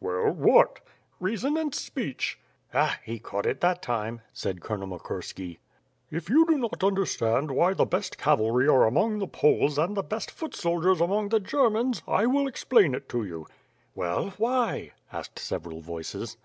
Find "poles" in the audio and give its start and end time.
9.28-9.78